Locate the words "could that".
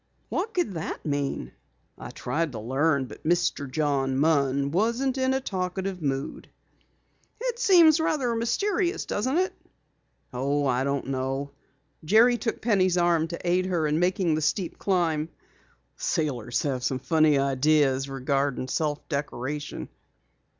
0.55-1.05